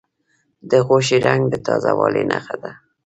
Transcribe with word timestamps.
د 0.69 0.71
غوښې 0.87 1.17
رنګ 1.27 1.41
د 1.49 1.55
تازه 1.65 1.91
والي 1.99 2.23
نښه 2.31 2.55
ده. 2.63 2.71